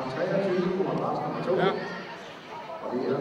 nummer 0.00 0.12
23, 0.16 0.78
Johan 0.78 0.98
Larsen 1.04 1.24
nummer 1.26 1.42
2. 1.44 1.54
Ja. 1.62 1.70
Og 2.82 2.86
det 2.92 3.00
er 3.06 3.18